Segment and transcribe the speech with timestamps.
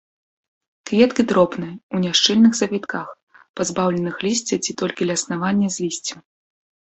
[0.91, 3.07] Кветкі дробныя, у няшчыльных завітках,
[3.61, 6.19] пазбаўленых лісця ці толькі ля аснавання з лісцем.